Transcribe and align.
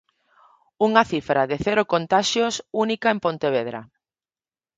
Unha 0.87 1.03
cifra 1.11 1.41
de 1.51 1.57
cero 1.65 1.83
contaxios 1.93 2.53
única 2.85 3.07
en 3.15 3.19
Pontevedra. 3.25 3.79